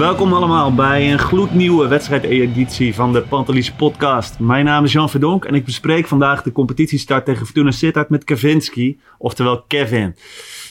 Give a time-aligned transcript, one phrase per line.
[0.00, 4.38] Welkom allemaal bij een gloednieuwe wedstrijdeditie van de Pantelische podcast.
[4.38, 8.24] Mijn naam is Jan Verdonk en ik bespreek vandaag de competitiestart tegen Fortuna Sittard met
[8.24, 10.14] Kavinski, oftewel Kevin.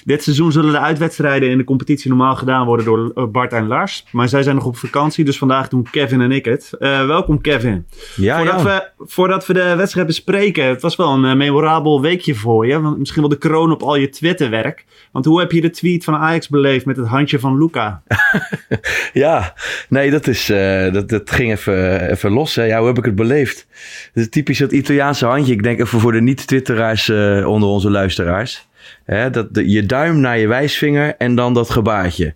[0.05, 3.67] Dit seizoen zullen de uitwedstrijden in de competitie normaal gedaan worden door eh, Bart en
[3.67, 4.05] Lars.
[4.11, 6.73] Maar zij zijn nog op vakantie, dus vandaag doen Kevin en ik het.
[6.79, 7.85] Eh, welkom Kevin.
[8.15, 12.35] Ja, voordat, we, voordat we de wedstrijd bespreken, het was wel een eh, memorabel weekje
[12.35, 12.81] voor je.
[12.81, 14.85] Want misschien wel de kroon op al je Twitterwerk.
[15.11, 18.01] Want hoe heb je de tweet van Ajax beleefd met het handje van Luca?
[19.13, 19.53] Ja,
[19.89, 20.45] nee, dat, is,
[20.93, 22.55] dat, dat ging even, even los.
[22.55, 22.63] Hè.
[22.63, 23.67] Ja, hoe heb ik het beleefd?
[24.13, 25.53] Het is typisch dat Italiaanse handje.
[25.53, 27.09] Ik denk even voor de niet-twitteraars
[27.43, 28.68] onder onze luisteraars.
[29.05, 32.33] Hè, dat, je duim naar je wijsvinger en dan dat gebaartje.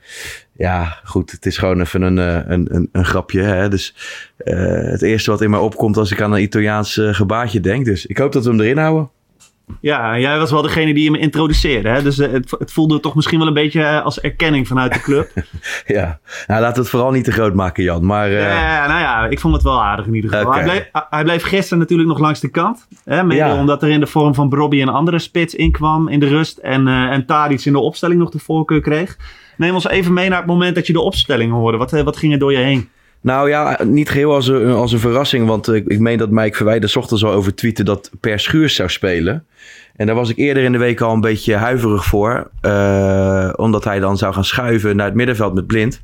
[0.58, 3.42] Ja, goed, het is gewoon even een, eh, een, een, een grapje.
[3.42, 3.70] Hè?
[3.70, 3.96] Dus
[4.38, 7.86] eh, het eerste wat in mij opkomt als ik aan een Italiaans eh, gebaartje denk.
[7.86, 9.10] Dus ik hoop dat we hem erin houden.
[9.82, 11.90] Ja, jij was wel degene die hem introduceerde.
[11.90, 12.02] Hè?
[12.02, 15.02] Dus eh, het, het voelde toch misschien wel een beetje eh, als erkenning vanuit de
[15.02, 15.32] club.
[15.86, 18.06] Ja, nou, laten we het vooral niet te groot maken, Jan.
[18.06, 20.54] Maar eh, Ja, nou ja, ik vond het wel aardig in ieder geval.
[20.54, 22.88] Hij, bleef, hij bleef gisteren natuurlijk nog langs de kant.
[23.04, 23.24] Hè?
[23.24, 23.56] Mede Ja.
[23.60, 26.58] omdat er in de vorm van Brobby een andere spits inkwam in de rust.
[26.58, 29.18] En, eh en Tadic in de opstelling nog de voorkeur kreeg.
[29.58, 31.78] Neem ons even mee naar het moment dat je de opstelling hoorde.
[31.78, 32.90] Wat, wat ging er door je heen?
[33.24, 35.48] Nou ja, niet geheel als een, als een verrassing.
[35.48, 38.90] Want ik, ik meen dat Mike Verwijder ochtends al over tweette dat Per Schuurs zou
[38.90, 39.46] spelen.
[39.96, 42.50] En daar was ik eerder in de week al een beetje huiverig voor.
[42.62, 46.02] eh, omdat hij dan zou gaan schuiven naar het middenveld met Blind.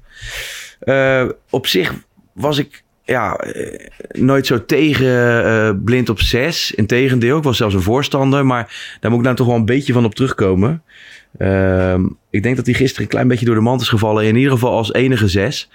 [0.80, 1.94] Eh, op zich
[2.34, 6.72] was ik ja, eh, nooit zo tegen eh, Blind op 6.
[6.74, 8.46] Integendeel, ik was zelfs een voorstander.
[8.46, 10.84] Maar daar moet ik nou toch wel een beetje van op terugkomen.
[11.38, 14.26] Ehm, ik denk dat hij gisteren een klein beetje door de mand is gevallen.
[14.26, 15.70] In ieder geval als enige zes.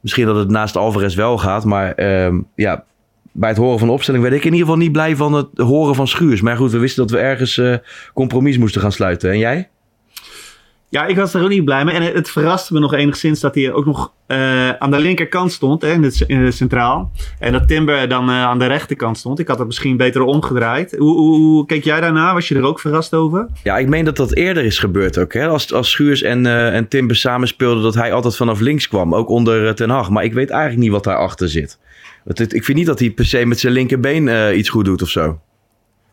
[0.00, 1.64] Misschien dat het naast Alvarez wel gaat.
[1.64, 2.84] Maar ehm, ja,
[3.32, 5.48] bij het horen van de opstelling werd ik in ieder geval niet blij van het
[5.56, 6.40] horen van Schuurs.
[6.40, 7.74] Maar goed, we wisten dat we ergens eh,
[8.14, 9.30] compromis moesten gaan sluiten.
[9.30, 9.68] En jij?
[10.90, 11.94] Ja, ik was er ook niet blij mee.
[11.94, 15.82] En het, verraste me nog enigszins dat hij ook nog eh, aan de linkerkant stond,
[15.82, 17.12] hè, in het, centraal.
[17.38, 19.38] En dat Timber dan eh, aan de rechterkant stond.
[19.38, 20.94] Ik had het misschien beter omgedraaid.
[20.98, 22.34] Hoe, hoe, keek jij daarna?
[22.34, 23.46] Was je er ook verrast over?
[23.62, 25.32] Ja, ik meen dat dat eerder is gebeurd ook.
[25.32, 25.48] Hè?
[25.48, 29.14] Als, als Schuurs en, eh en Timber samen speelden, dat hij altijd vanaf links kwam.
[29.14, 30.10] Ook onder Ten Hag.
[30.10, 31.78] Maar ik weet eigenlijk niet wat daarachter zit.
[32.48, 35.38] Ik vind niet dat hij per se met zijn linkerbeen iets goed doet of zo.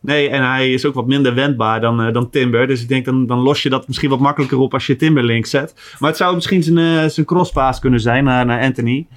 [0.05, 2.67] Nee, en hij is ook wat minder wendbaar dan, eh, dan Timber.
[2.67, 5.23] Dus ik denk, dan, dan los je dat misschien wat makkelijker op als je Timber
[5.23, 5.73] links zet.
[5.99, 9.07] Maar het zou misschien zijn, eh, zijn crosspaas kunnen zijn naar, naar Anthony.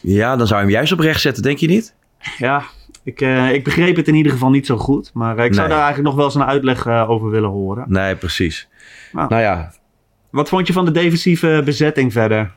[0.00, 1.94] Ja, dan zou je hem juist op rechts zetten, denk je niet?
[2.38, 2.62] Ja,
[3.04, 5.10] ik, eh, ik begreep het in ieder geval niet zo goed.
[5.14, 7.84] Maar ik zou daar eigenlijk nog wel eens een uitleg over willen horen.
[7.88, 8.68] Nee, precies.
[9.12, 9.28] Nou.
[9.28, 9.72] Nou ja,
[10.30, 12.50] Wat vond je van de defensieve bezetting verder?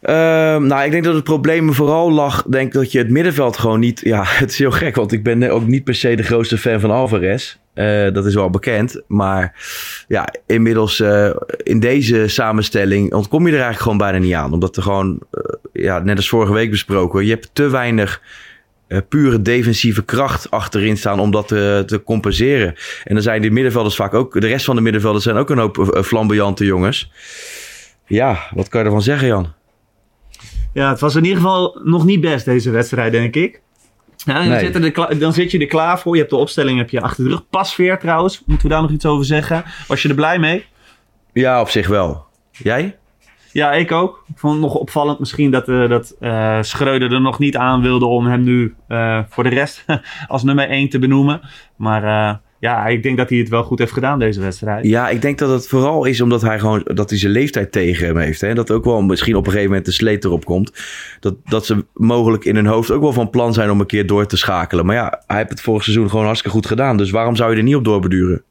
[0.00, 3.80] Ehm, nou, ik denk dat het probleem vooral lag, denk dat je het middenveld gewoon
[3.80, 4.00] niet...
[4.04, 6.80] Ja, het is heel gek, want ik ben ook niet per se de grootste fan
[6.80, 7.56] van Alvarez.
[7.78, 9.02] Eh, dat is wel bekend.
[9.06, 9.54] Maar
[10.08, 11.30] ja, inmiddels eh,
[11.62, 14.52] in deze samenstelling ontkom je er eigenlijk gewoon bijna niet aan.
[14.52, 15.42] Omdat er gewoon, eh,
[15.72, 18.22] ja, net als vorige week besproken, je hebt te weinig
[19.08, 22.74] pure defensieve kracht achterin staan om dat te, compenseren.
[23.04, 25.58] En dan zijn die middenvelders vaak ook, de rest van de middenvelders zijn ook een
[25.58, 27.10] hoop flamboyante jongens.
[28.06, 29.57] Ja, wat kan je ervan zeggen, Jan?
[30.78, 33.60] Ja, het was in ieder geval nog niet best deze wedstrijd, denk ik.
[34.16, 34.58] Ja, dan, Nee.
[34.58, 36.12] zit er dan zit je er klaar voor.
[36.12, 37.48] Je hebt de opstelling heb je achter de rug.
[37.48, 39.64] Pasveer trouwens, moeten we daar nog iets over zeggen?
[39.88, 40.64] Was je er blij mee?
[41.32, 42.24] Ja, op zich wel.
[42.50, 42.96] Jij?
[43.52, 44.24] Ja, ik ook.
[44.28, 47.82] Ik vond het nog opvallend misschien dat, eh, dat eh, Schreuder er nog niet aan
[47.82, 49.84] wilde om hem nu eh, voor de rest
[50.26, 51.40] als nummer 1 te benoemen.
[51.76, 54.84] Maar ja, ik denk dat hij het wel goed heeft gedaan deze wedstrijd.
[54.84, 58.06] Ja, ik denk dat het vooral is omdat hij gewoon dat hij zijn leeftijd tegen
[58.06, 58.40] hem heeft.
[58.40, 58.54] Hè?
[58.54, 60.72] Dat ook wel misschien op een gegeven moment de sleet erop komt.
[61.20, 64.06] Dat, dat ze mogelijk in hun hoofd ook wel van plan zijn om een keer
[64.06, 64.86] door te schakelen.
[64.86, 66.96] Maar ja, hij heeft het vorig seizoen gewoon hartstikke goed gedaan.
[66.96, 68.42] Dus waarom zou je er niet op doorbeduren?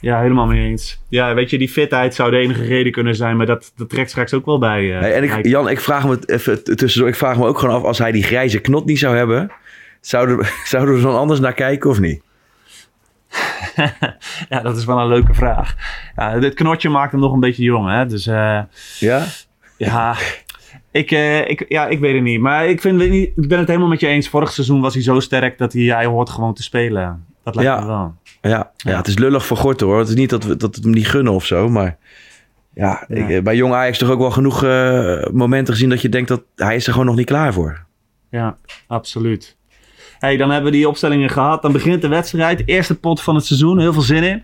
[0.00, 1.02] Ja, helemaal mee eens.
[1.08, 4.10] Ja, weet je, die fitheid zou de enige reden kunnen zijn, maar dat, dat trekt
[4.10, 4.82] straks ook wel bij.
[4.84, 7.74] Uh, hey, en ik, Jan, ik vraag me even tussendoor, ik vraag me ook gewoon
[7.74, 9.50] af, als hij die grijze knot niet zou hebben,
[10.00, 12.22] zouden, zouden we er dan anders naar kijken of niet?
[14.48, 15.76] ja, dat is wel een leuke vraag.
[16.16, 18.06] Ja, dit knotje maakt hem nog een beetje jong, hè?
[18.06, 18.60] Dus, uh,
[18.98, 19.24] ja?
[19.76, 20.16] Ja,
[20.90, 22.40] ik, uh, ik, ja, ik weet het niet.
[22.40, 24.28] Maar ik, vind, ik ben het helemaal met je eens.
[24.28, 27.24] Vorig seizoen was hij zo sterk dat hij, hij hoort gewoon te spelen.
[27.42, 27.80] Dat lijkt ja.
[27.80, 28.14] me wel.
[28.42, 29.98] Ja, ja, het is lullig voor Gorten hoor.
[29.98, 31.96] Het is niet dat we, dat we hem niet gunnen of zo, maar...
[32.74, 33.26] Ja, ja.
[33.26, 36.42] Ik, bij Jong Ajax toch ook wel genoeg uh, momenten gezien dat je denkt dat
[36.56, 37.84] hij is er gewoon nog niet klaar voor.
[38.30, 38.56] Ja,
[38.86, 39.56] absoluut.
[40.24, 41.62] Hey, dan hebben we die opstellingen gehad.
[41.62, 42.62] Dan begint de wedstrijd.
[42.66, 43.78] Eerste pot van het seizoen.
[43.78, 44.42] Heel veel zin in.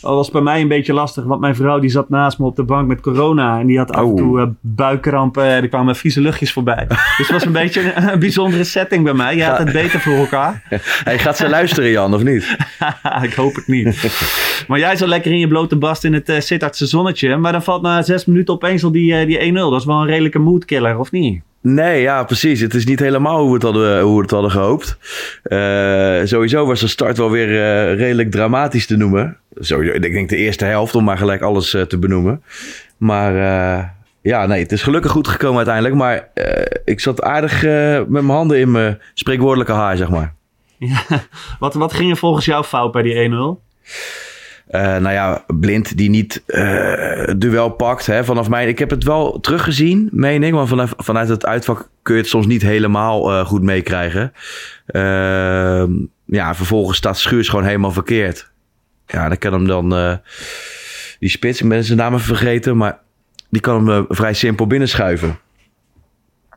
[0.00, 1.24] Dat was bij mij een beetje lastig.
[1.24, 3.60] Want mijn vrouw die zat naast me op de bank met corona.
[3.60, 5.44] En die had af en toe uh, buikkrampen.
[5.44, 6.86] Er kwamen vieze luchtjes voorbij.
[6.88, 9.36] dus het was een beetje een, een, bijzondere setting bij mij.
[9.36, 10.62] Je had het beter voor elkaar.
[11.04, 12.56] Hij gaat ze luisteren Jan, of niet?
[13.28, 14.64] ik hoop het niet.
[14.68, 17.36] maar jij zat lekker in je blote bast in het uh, Sittardse zonnetje.
[17.36, 19.54] Maar dan valt na zes minuten opeens al die, uh, die 1-0.
[19.54, 21.42] Dat is wel een redelijke moodkiller, of niet?
[21.62, 22.60] Nee, ja, precies.
[22.60, 24.96] Het is niet helemaal hoe we het hadden, hoe het hadden gehoopt.
[25.44, 29.36] Uh, sowieso was de start wel weer uh, redelijk dramatisch te noemen.
[29.54, 32.42] Sowieso, ik denk de eerste helft, om maar gelijk alles uh, te benoemen.
[32.96, 33.34] Maar
[34.22, 35.94] ja, nee, het is gelukkig goed gekomen uiteindelijk.
[35.94, 36.28] Maar
[36.84, 40.34] ik zat aardig met mijn handen in mijn spreekwoordelijke haar, zeg maar.
[40.78, 41.02] Ja,
[41.58, 43.32] wat, wat ging er volgens jou fout bij die 1-0?
[44.72, 48.06] Uh, nou ja, Blind die niet uh, duel pakt.
[48.06, 48.68] Hè, vanaf mij.
[48.68, 50.52] Ik heb het wel teruggezien, meen ik.
[50.52, 54.32] Want vanuit, vanuit het uitvak kun je het soms niet helemaal uh, goed meekrijgen.
[54.86, 55.90] Ehm,
[56.24, 58.50] ja, vervolgens staat Schuurs gewoon helemaal verkeerd.
[59.06, 60.18] Ja, dan kan hem dan...
[61.18, 62.76] die spits, ik ben zijn naam even vergeten.
[62.76, 62.98] Maar
[63.50, 65.38] die kan hem vrij simpel binnenschuiven.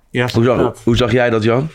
[0.09, 1.69] Ja, hoe, zag, hoe zag jij dat, Jan?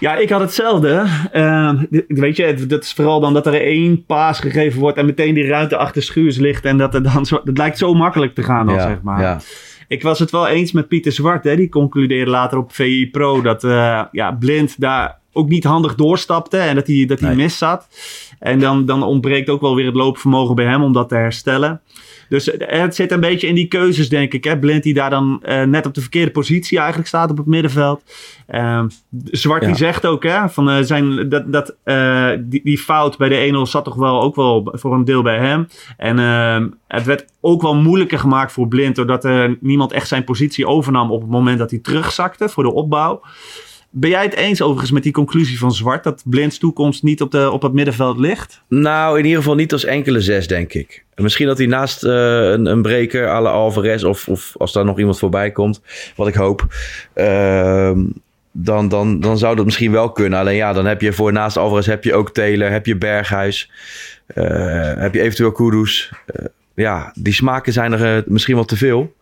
[0.00, 1.04] Ja, ik had hetzelfde.
[1.34, 1.72] Uh,
[2.08, 5.46] weet je, dat is vooral dan dat er één paas gegeven wordt en meteen die
[5.46, 6.64] ruimte achter Schuurs ligt.
[6.64, 9.20] En dat er dan zo, dat lijkt zo makkelijk te gaan dan, ja, zeg maar.
[9.20, 9.40] Ja.
[9.88, 11.56] Ik was het wel eens met Pieter Zwart, hè.
[11.56, 16.56] die concludeerde later op VI Pro dat uh, ja, Blind daar ook niet handig doorstapte
[16.58, 17.36] en dat hij, dat hij Nee.
[17.38, 17.88] mis zat.
[18.38, 21.80] En dan, dan ontbreekt ook wel weer het loopvermogen bij hem om dat te herstellen.
[22.28, 24.44] Dus het zit een beetje in die keuzes, denk ik.
[24.44, 24.58] Hè?
[24.58, 28.02] Blind die daar dan uh, net op de verkeerde positie eigenlijk staat op het middenveld.
[28.50, 28.84] Uh,
[29.24, 29.66] Zwart Ja.
[29.68, 31.76] die zegt ook, hè, van, uh, zijn, dat, dat,
[32.40, 35.38] die, die fout bij de 1-0 zat toch wel ook wel voor een deel bij
[35.38, 35.68] hem.
[35.96, 40.24] En uh, het werd ook wel moeilijker gemaakt voor Blind, doordat er niemand echt zijn
[40.24, 43.20] positie overnam op het moment dat hij terugzakte voor de opbouw.
[43.92, 47.30] Ben jij het eens overigens met die conclusie van Zwart dat Blinds toekomst niet op,
[47.30, 48.62] de, op het middenveld ligt?
[48.68, 51.04] Nou, in ieder geval niet als enkele zes, denk ik.
[51.14, 52.10] Misschien dat hij naast uh,
[52.50, 55.80] een, een breker, la Alvarez, of, of als daar nog iemand voorbij komt,
[56.16, 56.66] wat ik hoop,
[57.14, 57.92] uh,
[58.52, 60.38] dan, dan, dan zou dat misschien wel kunnen.
[60.38, 63.70] Alleen ja, dan heb je voor naast Alvarez heb je ook Taylor, heb je Berghuis,
[64.34, 66.12] uh, heb je eventueel Kudus.
[66.26, 69.14] Uh, ja, die smaken zijn er misschien wel te veel.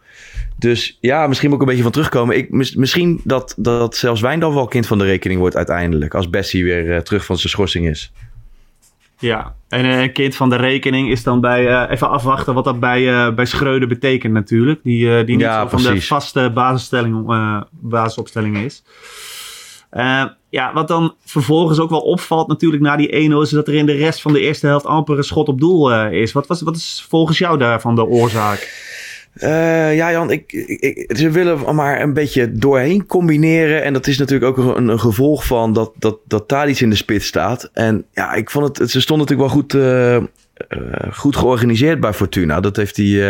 [0.58, 2.36] Dus ja, misschien moet ik een beetje van terugkomen.
[2.36, 6.14] Ik, mis, misschien dat, dat zelfs Wijndal wel kind van de rekening wordt uiteindelijk.
[6.14, 8.12] Als Bessie weer uh, terug van zijn schorsing is.
[9.18, 11.64] Ja, en een uh, kind van de rekening is dan bij...
[11.64, 14.80] Uh, even afwachten wat dat bij, bij Schreuder betekent natuurlijk.
[14.82, 17.26] Die, die niet ja, zo van de vaste basisstelling,
[17.70, 18.84] basisopstelling is.
[20.50, 23.34] Ja, wat dan vervolgens ook wel opvalt natuurlijk na die 1-0...
[23.36, 25.94] is dat er in de rest van de eerste helft amper een schot op doel
[26.04, 26.32] is.
[26.32, 28.87] Wat, was, wat is volgens jou daarvan de oorzaak?
[29.42, 33.82] Uh, ja, Jan, ik, ik, ze willen maar een beetje doorheen combineren.
[33.82, 37.70] En dat is natuurlijk ook een, gevolg van dat, dat, dat in de spits staat.
[37.72, 42.12] En ja, ik vond het, ze stonden natuurlijk wel goed, uh, uh, goed georganiseerd bij
[42.12, 42.60] Fortuna.
[42.60, 43.22] Dat heeft die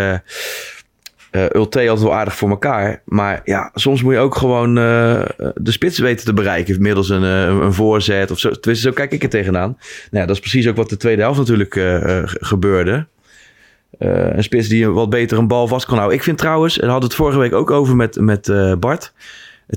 [1.31, 3.03] Ulte altijd wel aardig voor elkaar.
[3.05, 6.83] Maar ja, soms moet je ook gewoon de spits weten te bereiken.
[6.83, 8.51] Middels een, een voorzet of zo.
[8.51, 9.77] Tenminste, zo kijk ik er tegenaan.
[10.11, 11.81] Nou ja, dat is precies ook wat de tweede helft natuurlijk
[12.25, 13.07] gebeurde.
[13.99, 16.19] Uh, een spits die wat beter een bal vast kan houden.
[16.19, 19.13] Ik vind trouwens, en hadden het vorige week ook over met, met uh, Bart.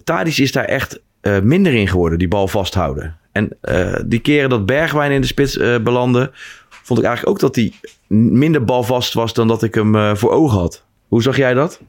[0.03, 3.18] Tadic is daar echt uh, minder in geworden, die bal vasthouden.
[3.32, 3.58] En
[4.06, 6.32] die keren dat Bergwijn in de spits belandde,
[6.70, 7.74] vond ik eigenlijk ook dat hij
[8.08, 10.84] minder balvast was dan dat ik hem voor ogen had.
[11.08, 11.82] Hoe zag jij dat?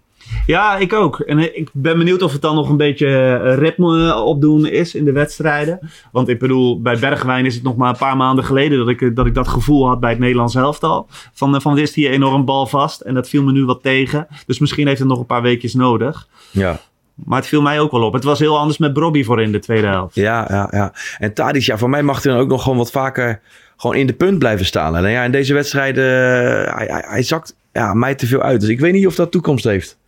[0.46, 1.20] Ja, ik ook.
[1.20, 5.12] En ik ben benieuwd of het dan nog een beetje ritme opdoen is in de
[5.12, 5.90] wedstrijden.
[6.12, 9.16] Want ik bedoel, bij Bergwijn is het nog maar een paar maanden geleden dat ik
[9.16, 11.06] dat, ik dat gevoel had bij het Nederlands elftal.
[11.32, 14.26] Van, van wist hij enorm bal vast en dat viel me nu wat tegen.
[14.46, 16.28] Dus misschien heeft het nog een paar weekjes nodig.
[16.50, 16.80] Ja.
[17.14, 18.12] Maar het viel mij ook wel op.
[18.12, 20.14] Het was heel anders met Brobby voor in de tweede helft.
[20.14, 20.92] Ja, ja, ja.
[21.18, 23.40] En Tadic, ja, voor mij mag hij dan ook nog gewoon wat vaker
[23.76, 24.96] gewoon in de punt blijven staan.
[24.96, 28.60] En ja, in deze wedstrijden, uh, hij, hij, hij, zakt ja, mij te veel uit.
[28.60, 29.98] Dus ik weet niet of dat toekomst heeft.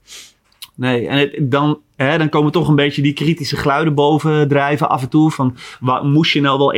[0.76, 4.88] Nee, en het, dan, hè, dan komen toch een beetje die kritische geluiden boven drijven
[4.88, 5.31] af en toe.
[5.31, 6.75] Van, waar, moest je nou wel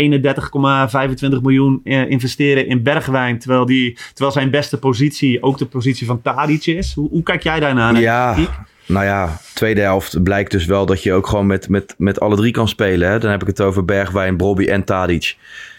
[1.37, 6.07] 31,25 miljoen eh, investeren in Bergwijn, terwijl, die, terwijl zijn beste positie ook de positie
[6.07, 6.95] van Tadic is?
[6.95, 8.01] Hoe, hoe kijk jij daarnaar?
[8.01, 8.37] Ja,
[8.87, 12.37] nou ja, tweede helft blijkt dus wel dat je ook gewoon met, met, met alle
[12.37, 13.11] drie kan spelen.
[13.11, 13.19] Hè?
[13.19, 15.37] Dan heb ik het over Bergwijn, Bobby en Tadic.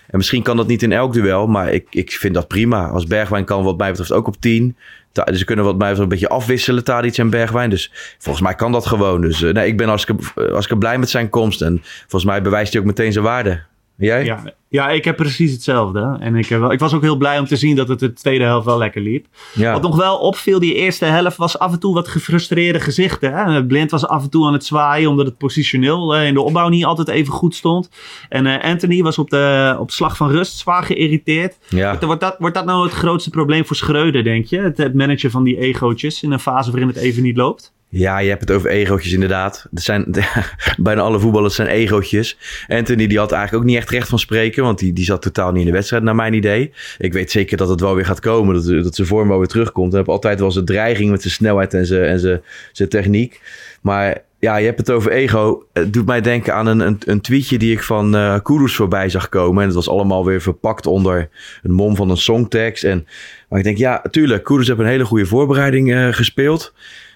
[0.07, 2.87] En misschien kan dat niet in elk duel, maar ik, ik vind dat prima.
[2.87, 4.75] Als Bergwijn kan wat mij betreft ook op 10.
[5.11, 7.69] Dus ze kunnen wat mij betreft een beetje afwisselen, Tadic en Bergwijn.
[7.69, 9.21] Dus volgens mij kan dat gewoon.
[9.21, 11.61] Dus uh, nee, ik ben hartstikke, hartstikke blij met zijn komst.
[11.61, 13.63] En volgens mij bewijst hij ook meteen zijn waarde.
[13.97, 14.25] Jij?
[14.25, 16.17] Ja, ja, ik heb precies hetzelfde.
[16.19, 18.65] En ik, ik was ook heel blij om te zien dat het de tweede helft
[18.65, 19.25] wel lekker liep.
[19.53, 19.73] Ja.
[19.73, 23.33] Wat nog wel opviel, die eerste helft was af en toe wat gefrustreerde gezichten.
[23.33, 23.65] Hè?
[23.65, 26.85] Blind was af en toe aan het zwaaien, omdat het positioneel in de opbouw niet
[26.85, 27.89] altijd even goed stond.
[28.29, 31.57] En uh, Anthony was op de op slag van rust zwaar geïrriteerd.
[31.69, 31.97] Ja.
[31.99, 34.59] Wordt, dat, wordt dat nou het grootste probleem voor Schreuder, denk je?
[34.59, 37.75] Het, het managen van die egootjes in een fase waarin het even niet loopt?
[37.97, 39.67] Ja, je hebt het over egootjes inderdaad.
[39.73, 40.05] Er zijn,
[40.77, 42.37] bijna alle voetballers zijn egootjes.
[42.67, 45.51] Anthony die had eigenlijk ook niet echt recht van spreken, want die, die zat totaal
[45.51, 46.73] niet in de wedstrijd naar mijn idee.
[46.97, 49.47] Ik weet zeker dat het wel weer gaat komen, dat, dat zijn vorm wel weer
[49.47, 49.89] terugkomt.
[49.89, 53.41] Hij heeft altijd wel zijn dreiging met zijn snelheid en zijn, en zijn, zijn techniek.
[53.81, 55.65] Maar ja, je hebt het over ego.
[55.73, 59.61] Het doet mij denken aan een, een, tweetje die ik van uh, voorbij zag komen.
[59.61, 61.29] En het was allemaal weer verpakt onder
[61.63, 62.83] een mom van een songtekst.
[62.83, 63.07] En,
[63.49, 66.73] maar ik denk, ja, tuurlijk, Kudus heeft een hele goede voorbereiding uh, gespeeld.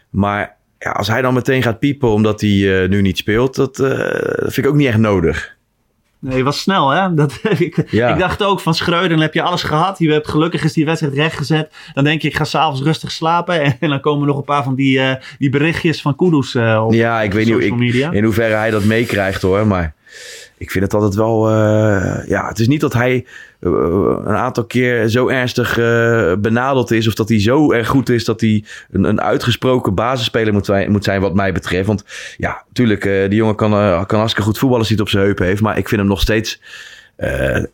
[0.09, 3.79] Maar ja, als hij dan meteen gaat piepen omdat hij uh, nu niet speelt, dat,
[3.79, 5.59] uh, dat, vind ik ook niet echt nodig.
[6.19, 7.13] Nee, was snel hè.
[7.21, 8.09] Dat, ik, ja.
[8.09, 9.99] ik dacht ook van Schreuder, dan heb je alles gehad.
[9.99, 11.73] Je hebt gelukkig is die wedstrijd rechtgezet.
[11.93, 13.61] Dan denk je, ik ga s'avonds rustig slapen.
[13.61, 16.93] En, en, dan komen nog een paar van die, uh, die berichtjes van Kudus op
[16.93, 19.67] Ja, ik weet niet ik, in hoeverre hij dat meekrijgt hoor.
[19.67, 19.93] Maar
[20.61, 21.51] ik vind het altijd wel.
[21.51, 23.25] Uh, ja, het is niet dat hij
[23.59, 23.71] uh,
[24.23, 27.07] een aantal keer zo ernstig uh, benadeld is.
[27.07, 31.03] Of dat hij zo erg goed is dat hij een, een uitgesproken basisspeler moet, moet
[31.03, 31.87] zijn, wat mij betreft.
[31.87, 32.05] Want
[32.37, 35.45] ja, natuurlijk, die jongen kan, kan hartstikke goed voetballen als hij het op zijn heupen
[35.45, 35.61] heeft.
[35.61, 36.61] Maar ik vind hem nog steeds.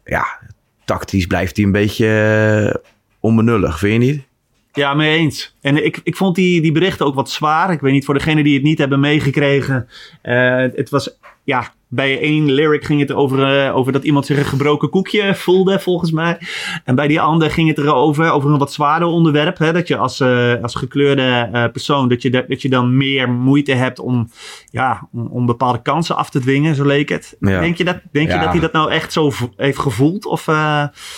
[0.04, 0.40] ja,
[0.86, 2.82] tactisch blijft hij een beetje
[3.20, 4.26] onbenullig, vind je niet?
[4.72, 5.56] Ja, mee eens.
[5.62, 7.72] En ik, ik vond die, die berichten ook wat zwaar.
[7.72, 9.88] Ik weet niet, voor degenen die het niet hebben meegekregen.
[10.22, 14.46] het was ja, bij één lyric ging het over, uh, over dat iemand zich een
[14.46, 16.38] gebroken koekje voelde, volgens mij.
[16.84, 19.58] En bij die andere ging het erover, over een wat zwaarder onderwerp.
[19.58, 19.74] Hè?
[19.74, 23.74] Dat je als, uh, als gekleurde uh, persoon, dat je, dat je dan meer moeite
[23.74, 24.30] hebt om,
[24.70, 27.36] ja, om, om bepaalde kansen af te dwingen, zo leek het.
[27.40, 27.60] Ja.
[27.60, 28.34] Denk, je dat, denk ja.
[28.34, 30.26] je dat hij dat nou echt zo heeft gevoeld?
[30.26, 30.46] Of,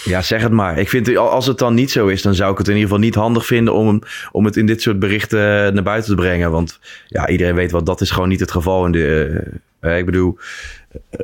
[0.04, 0.78] Ja, zeg het maar.
[0.78, 3.04] Ik vind, als het dan niet zo is, dan zou ik het in ieder geval
[3.04, 6.52] niet handig vinden om, om het in dit soort berichten naar buiten te brengen.
[6.52, 9.44] Want ja, iedereen weet wel, dat is gewoon niet het geval in de
[9.82, 10.38] ik bedoel,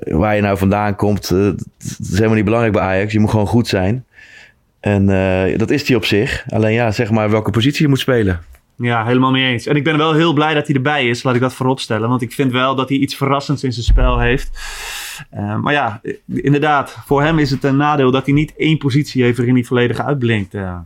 [0.06, 3.14] uh, waar je nou vandaan komt, dat is helemaal niet belangrijk bij Ajax.
[3.14, 4.06] Je moet gewoon goed zijn.
[4.80, 5.06] En
[5.58, 6.46] dat is hij op zich.
[6.50, 8.42] Alleen ja, zeg maar welke positie je moet spelen.
[8.78, 9.66] Ja, helemaal mee eens.
[9.66, 12.10] En ik ben wel heel blij dat hij erbij is, laat ik dat vooropstellen.
[12.10, 14.60] Want ik vind wel dat hij iets verrassends in zijn spel heeft.
[15.62, 19.38] Maar ja, inderdaad, voor hem is het een nadeel dat hij niet één positie heeft
[19.38, 20.54] waarin hij volledig uitblinkt.
[20.54, 20.78] Uh.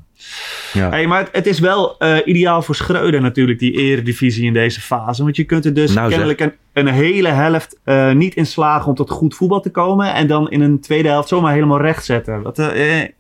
[0.74, 0.90] Ja.
[0.90, 4.82] Hey, maar het, het, is wel uh, ideaal voor Schreuder natuurlijk, die eredivisie in deze
[4.82, 5.24] fase.
[5.24, 8.88] Want je kunt er dus nou, kennelijk een, een, hele helft uh, niet in slagen
[8.88, 10.14] om tot goed voetbal te komen.
[10.14, 12.42] En dan in een tweede helft zomaar helemaal recht zetten.
[12.42, 12.68] Wat, uh,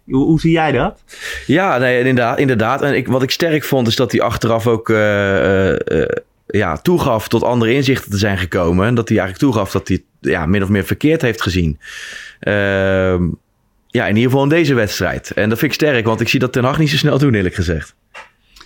[0.05, 1.03] hoe, hoe, zie jij dat?
[1.45, 2.39] Ja, nee, inderdaad.
[2.39, 2.81] inderdaad.
[2.81, 4.89] En ik, wat ik sterk vond is dat hij achteraf ook
[6.45, 8.87] ja, toegaf tot andere inzichten te zijn gekomen.
[8.87, 11.79] En dat hij eigenlijk toegaf dat hij ja, min of meer verkeerd heeft gezien.
[12.39, 13.23] Ehm
[13.91, 15.31] ja, in ieder geval in deze wedstrijd.
[15.31, 17.34] En dat vind ik sterk, want ik zie dat Ten Hag niet zo snel doen,
[17.34, 17.96] eerlijk gezegd.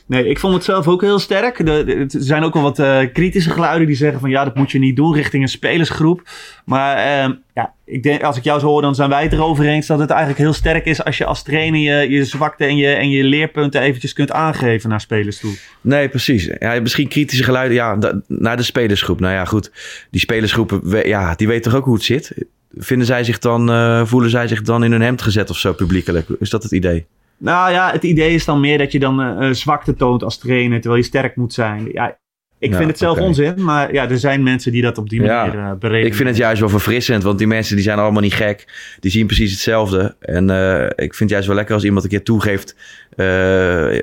[0.06, 1.60] Nee, ik vond het zelf ook heel sterk.
[1.60, 4.80] er zijn ook wel wat uh, kritische geluiden die zeggen van ja, dat moet je
[4.80, 6.22] niet doen richting een spelersgroep.
[6.66, 9.66] Maar uh, ja, ik denk, als ik jou zo hoor, dan zijn wij het erover
[9.66, 12.78] eens dat het eigenlijk heel sterk is als je als trainer je, je zwakte en
[12.78, 15.54] je, en je leerpunten eventjes kunt aangeven naar spelers toe.
[15.82, 16.50] Nee, precies.
[16.60, 19.20] Ja, misschien kritische geluiden ja, naar de spelersgroep.
[19.20, 19.72] Nou ja, goed.
[20.12, 22.34] Die spelersgroepen, ja, die weten toch ook hoe het zit
[22.74, 25.74] vinden zij zich dan, uh, voelen zij zich dan in hun hemd gezet of zo
[25.74, 26.28] publiekelijk?
[26.40, 27.06] Is dat het idee?
[27.38, 30.82] Nou ja, het idee is dan meer dat je dan uh, zwakte toont als trainer,
[30.82, 31.90] terwijl je sterk moet zijn.
[31.92, 32.18] Ja,
[32.64, 33.28] ik ja, vind het zelf okay.
[33.28, 36.08] onzin, maar ja, er zijn mensen die dat op die manier ja, uh, berekenen.
[36.08, 38.66] Ik vind het juist wel verfrissend, want die mensen die zijn allemaal niet gek.
[39.00, 40.16] Die zien precies hetzelfde.
[40.20, 42.76] En uh, ik vind het juist wel lekker als iemand een keer toegeeft
[43.16, 43.26] uh,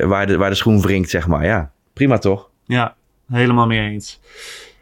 [0.07, 1.45] waar, de, waar de schoen wringt, zeg maar.
[1.45, 2.51] Ja, prima toch?
[2.65, 2.95] Ja,
[3.33, 4.21] helemaal mee eens.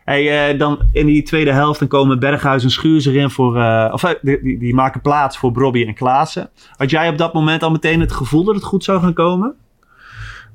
[0.08, 3.56] Uh, dan in die tweede helft dan komen Berghuis en Schuurs erin voor...
[3.56, 6.50] Uh, of die, die, die, maken plaats voor Brobby en Klaassen.
[6.76, 9.54] Had jij op dat moment al meteen het gevoel dat het goed zou gaan komen?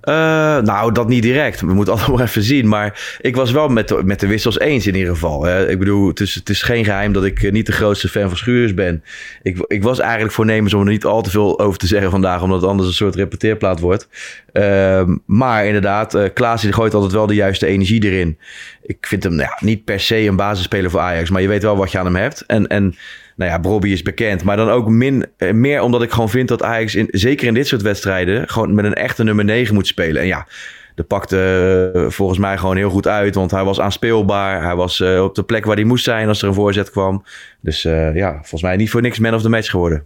[0.03, 0.15] Uh,
[0.59, 1.61] nou, dat niet direct.
[1.61, 2.67] We moeten allemaal even zien.
[2.67, 5.47] Maar ik was wel met de, met de wissels eens in ieder geval.
[5.69, 8.37] Ik bedoel, het is, het is geen geheim dat ik niet de grootste fan van
[8.37, 9.03] Schuurs ben.
[9.41, 12.41] Ik, ik was eigenlijk voornemens om er niet al te veel over te zeggen vandaag,
[12.41, 14.07] omdat het anders een soort repeteerplaat wordt.
[14.53, 18.37] Uh, maar inderdaad, uh, Klaas die gooit altijd wel de juiste energie erin.
[18.81, 21.63] Ik vind hem nou ja, niet per se een basisspeler voor Ajax, maar je weet
[21.63, 22.43] wel wat je aan hem hebt.
[22.47, 22.95] En, en
[23.35, 24.43] nou ja, Bobby is bekend.
[24.43, 27.53] Maar dan ook min, eh, meer omdat ik gewoon vind dat Ajax, in, zeker in
[27.53, 30.21] dit soort wedstrijden, gewoon met een echte nummer 9 moet spelen.
[30.21, 30.47] En ja,
[30.95, 33.35] de pakte uh, volgens mij gewoon heel goed uit.
[33.35, 34.63] Want hij was aanspeelbaar.
[34.63, 37.23] Hij was uh, op de plek waar hij moest zijn als er een voorzet kwam.
[37.61, 40.05] Dus uh, ja, volgens mij niet voor niks man of the match geworden.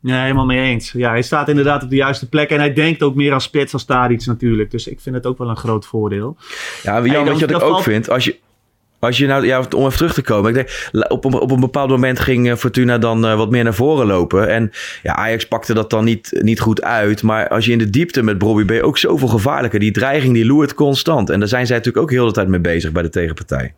[0.00, 0.92] Ja, helemaal mee eens.
[0.92, 2.50] Ja, hij staat inderdaad op de juiste plek.
[2.50, 4.70] En hij denkt ook meer aan spits als Tadic natuurlijk.
[4.70, 6.36] Dus ik vind het ook wel een groot voordeel.
[6.82, 7.82] Ja, Jan, hey, wat je ik ook valt...
[7.82, 8.38] vind, als je,
[9.04, 10.48] als je nou, ja, om even terug te komen.
[10.48, 13.74] Ik denk, op, een, op een bepaald moment ging Fortuna dan uh, wat meer naar
[13.74, 14.48] voren lopen.
[14.48, 14.70] En
[15.02, 17.22] ja, Ajax pakte dat dan niet, niet goed uit.
[17.22, 19.80] Maar als je in de diepte met Bobby je ook zoveel gevaarlijker.
[19.80, 21.30] Die dreiging die loert constant.
[21.30, 23.74] En daar zijn zij natuurlijk ook heel de tijd mee bezig bij de tegenpartij.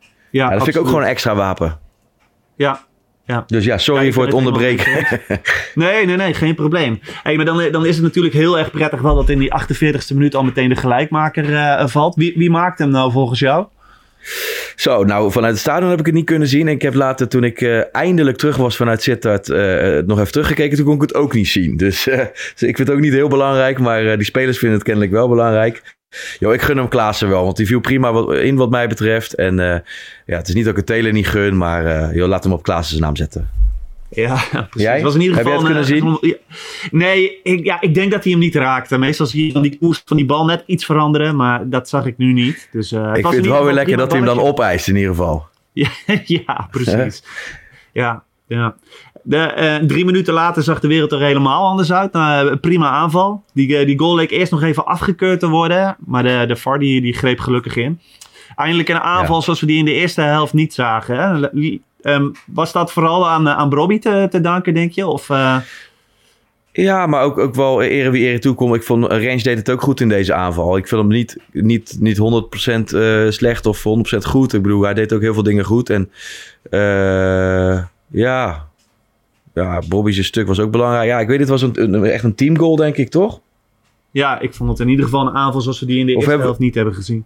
[0.00, 0.62] Ja, ja dat absoluut.
[0.62, 1.78] vind ik ook gewoon een extra wapen.
[2.56, 2.86] Ja,
[3.28, 3.44] ja.
[3.46, 5.06] Dus ja, sorry ja, voor het onderbreken.
[5.74, 7.00] nee, nee, nee, geen probleem.
[7.22, 10.14] Hey, maar dan, dan is het natuurlijk heel erg prettig wel dat in die 48e
[10.14, 12.14] minuut al meteen de gelijkmaker uh, valt.
[12.14, 13.66] Wie, wie maakt hem nou volgens jou?
[14.76, 16.68] Zo, nou vanuit het stadion heb ik het niet kunnen zien.
[16.68, 19.56] En ik heb later, toen ik uh, eindelijk terug was vanuit Sittard, uh,
[20.06, 20.76] nog even teruggekeken.
[20.76, 21.76] Toen kon ik het ook niet zien.
[21.76, 23.78] Dus, dus ik vind het ook niet heel belangrijk.
[23.78, 25.96] Maar die spelers vinden het kennelijk wel belangrijk.
[26.38, 29.34] Jo, ik gun hem Klaassen wel, want die viel prima in wat mij betreft.
[29.34, 29.56] En
[30.26, 32.62] ja, het is niet dat ik het Telen niet gun, maar joh, laat hem op
[32.62, 33.67] Klaassen zijn naam zetten.
[34.10, 34.68] Ja, precies.
[34.72, 35.02] Jij?
[35.02, 36.38] Was in ieder Heb geval je het kunnen zien?
[36.90, 38.98] Nee, ik, ja, ik denk dat hij hem niet raakte.
[38.98, 42.06] Meestal zie je van die koers van die bal net iets veranderen, maar dat zag
[42.06, 42.68] ik nu niet.
[42.72, 45.10] Dus, uh, ik vind het wel weer lekker dat hij hem dan opeist in ieder
[45.10, 45.46] geval.
[45.72, 45.90] ja,
[46.24, 47.22] ja, precies.
[47.92, 48.76] ja, ja.
[49.22, 52.14] De, uh, drie minuten later zag de wereld er helemaal anders uit.
[52.14, 53.42] Uh, prima aanval.
[53.54, 57.00] Die, die goal leek eerst nog even afgekeurd te worden, maar de, de VAR die,
[57.00, 58.00] die greep gelukkig in.
[58.56, 59.42] Eindelijk een aanval ja.
[59.42, 61.18] zoals we die in de eerste helft niet zagen.
[61.18, 61.48] Hè?
[62.02, 65.06] Um, was dat vooral aan, aan Bobby te, te danken, denk je?
[65.06, 65.56] Of, uh...
[66.72, 68.74] Ja, maar ook, ook wel ere wie ere toekomt.
[68.74, 70.76] Ik vond Range deed het ook goed in deze aanval.
[70.76, 72.20] Ik vind hem niet, niet, niet 100%
[72.94, 74.52] uh, slecht of 100% goed.
[74.52, 75.90] Ik bedoel, hij deed ook heel veel dingen goed.
[75.90, 76.10] En
[76.70, 78.68] uh, ja,
[79.54, 81.08] ja Bobby's stuk was ook belangrijk.
[81.08, 83.40] Ja, ik weet, het was een, een, echt een teamgoal, denk ik, toch?
[84.10, 86.26] Ja, ik vond het in ieder geval een aanval zoals we die in de of
[86.26, 87.24] eerste helft niet hebben gezien.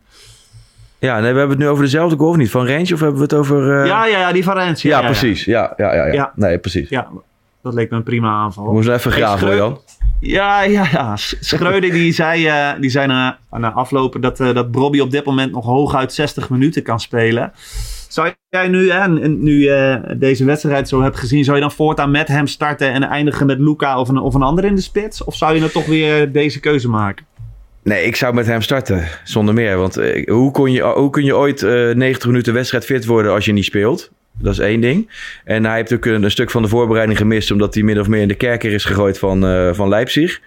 [1.02, 2.50] Ja, nee, we hebben het nu over dezelfde golf niet.
[2.50, 3.80] Van Range of hebben we het over...
[3.80, 3.86] Uh...
[3.86, 4.76] Ja, ja, ja, die van Range.
[4.76, 5.44] Ja, ja, precies.
[5.44, 5.72] Ja.
[5.76, 6.32] Ja, ja, ja.
[6.34, 6.88] Nee, precies.
[6.88, 7.08] Ja,
[7.62, 8.66] dat leek me een prima aanval.
[8.66, 9.80] We moeten even graven, Jan.
[10.20, 11.16] Ja, ja, ja.
[11.16, 15.24] Schreuder die zei, uh, die zei na, na aflopen dat, uh, dat Bobby op dit
[15.24, 17.52] moment nog hooguit 60 minuten kan spelen.
[18.08, 22.10] Zou jij nu, hè, nu je deze wedstrijd zo hebt gezien, zou je dan voortaan
[22.10, 25.24] met hem starten en eindigen met Luca of een, of een ander in de spits?
[25.24, 27.26] Of zou je dan toch weer deze keuze maken?
[27.84, 29.76] Nee, ik zou met hem starten, zonder meer.
[29.76, 33.32] Want uh, hoe, kon je, hoe kun je ooit uh, 90 minuten wedstrijd fit worden
[33.32, 34.10] als je niet speelt?
[34.38, 35.10] Dat is één ding.
[35.44, 37.50] En hij heeft ook een, een, stuk van de voorbereiding gemist...
[37.50, 40.40] omdat hij min of meer in de kerker is gegooid van, uh, van Leipzig.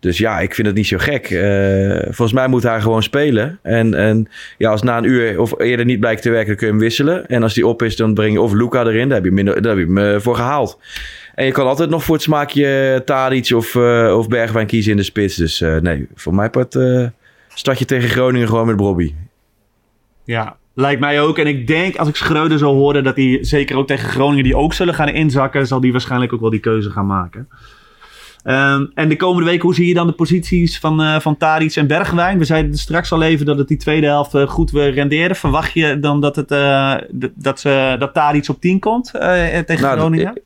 [0.00, 1.26] Dus ja, ik vind het niet zo gek.
[2.04, 3.58] Volgens mij moet hij gewoon spelen.
[3.62, 6.46] En, en ja, als na een uur of eerder niet blijkt te werken...
[6.46, 7.26] dan kun je hem wisselen.
[7.26, 9.08] En als die op is, dan breng je of Luca erin.
[9.08, 10.78] Daar heb je, minder, daar heb je hem voor gehaald.
[11.36, 14.96] En je kan altijd nog voor het smaakje Tadic of, uh, of Bergwijn kiezen in
[14.96, 15.36] de spits.
[15.36, 17.06] Dus uh, nee, voor mij part uh,
[17.48, 19.14] start je tegen Groningen gewoon met Bobby.
[20.24, 21.38] Ja, lijkt mij ook.
[21.38, 24.56] En ik denk, als ik Schreuder zou horen, dat hij zeker ook tegen Groningen die
[24.56, 27.48] ook zullen gaan inzakken, zal die waarschijnlijk ook wel die keuze gaan maken.
[28.44, 31.76] Um, en de komende week, hoe zie je dan de posities van, uh, van Tadic
[31.76, 32.38] en Bergwijn?
[32.38, 35.34] We zeiden straks al even dat het die tweede helft uh, goed rendeerde.
[35.34, 36.94] Verwacht je dan dat, het, uh,
[37.34, 40.42] dat, ze, dat Tadic op 10 komt tegen nou, Groningen?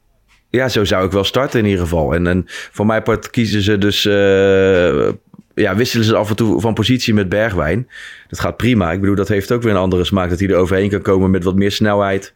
[0.51, 2.15] Ja, zo zou ik wel starten in ieder geval.
[2.15, 4.05] En, en voor mij part kiezen ze dus...
[4.05, 5.09] Uh,
[5.55, 7.89] ja, wisselen ze af en toe van positie met Bergwijn.
[8.29, 8.93] Dat gaat prima.
[8.93, 10.31] Ik bedoel, dat heeft ook weer een andere smaak.
[10.31, 12.35] Dat hij er overheen kan komen met wat meer snelheid.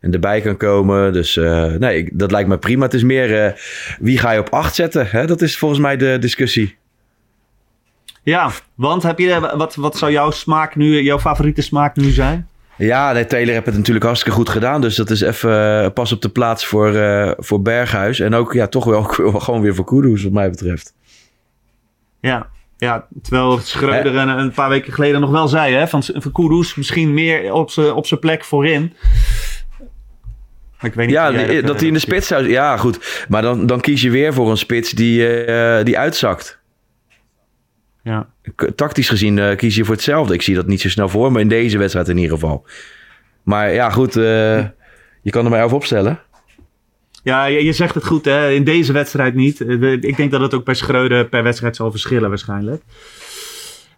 [0.00, 1.12] En erbij kan komen.
[1.12, 2.84] Dus uh, nee, dat lijkt me prima.
[2.84, 3.52] Het is meer uh,
[4.00, 5.06] wie ga je op acht zetten.
[5.10, 5.26] Hè?
[5.26, 6.76] Dat is volgens mij de discussie.
[8.22, 12.48] Ja, want heb je, wat, wat zou jouw smaak nu, jouw favoriete smaak nu zijn?
[12.78, 14.80] Ja, nee, Taylor heeft het natuurlijk hartstikke goed gedaan.
[14.80, 18.20] Dus dat is even uh, pas op de plaats voor, uh, voor Berghuis.
[18.20, 19.02] En ook ja, toch wel
[19.44, 20.94] gewoon weer voor Kudus, wat mij betreft.
[22.20, 24.34] Ja, ja terwijl Schreuder eh.
[24.36, 25.74] een paar weken geleden nog wel zei...
[25.74, 28.94] Hè, van, van Kudus misschien meer op zijn op plek voorin.
[30.80, 32.48] ik weet niet ja, dat, dat hij in de spits zou...
[32.48, 33.24] Ja, goed.
[33.28, 36.57] Maar dan, dan kies je weer voor een spits die, uh, die uitzakt.
[38.08, 38.26] Ja.
[38.74, 40.34] Tactisch gezien uh, kies je voor hetzelfde.
[40.34, 42.66] Ik zie dat niet zo snel voor me in deze wedstrijd in ieder geval.
[43.42, 44.24] Maar ja, goed, uh,
[45.22, 46.20] je kan er maar over opstellen.
[47.22, 48.50] Ja, je, je zegt het goed, hè?
[48.50, 49.60] in deze wedstrijd niet.
[49.60, 52.82] Eh, Ik denk dat het ook bij Schreuder per wedstrijd zal verschillen waarschijnlijk.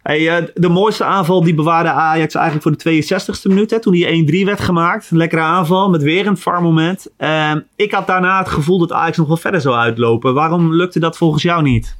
[0.01, 3.71] Hey, eh, de mooiste aanval die bewaarde Ajax eigenlijk voor de 62e minuut.
[3.71, 5.11] Hè, toen die 1-3 werd gemaakt.
[5.11, 7.07] Een lekkere aanval met weer een VAR moment.
[7.19, 10.33] Uh, ik had daarna het gevoel dat Ajax nog wel verder zou uitlopen.
[10.33, 11.97] Waarom lukte dat volgens jou niet?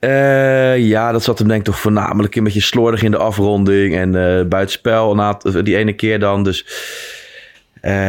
[0.00, 3.96] Uh, ja, dat zat hem denk ik toch voornamelijk een beetje slordig in de afronding.
[3.96, 6.42] En uh, buitenspel na die ene keer dan.
[6.42, 6.66] Dus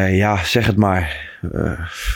[0.10, 1.30] ja, zeg het maar.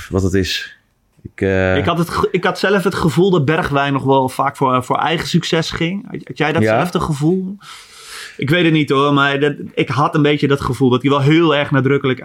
[0.09, 0.77] wat het is.
[1.21, 1.41] Ik,
[1.77, 4.97] ik, had het, ik had zelf het gevoel dat Bergwijn nog wel vaak voor, voor
[4.97, 6.23] eigen succes ging.
[6.27, 7.05] Had jij datzelfde ja.
[7.05, 7.57] gevoel?
[8.37, 11.11] Ik weet het niet hoor, maar dat, ik had een beetje dat gevoel dat hij
[11.11, 12.19] wel heel erg nadrukkelijk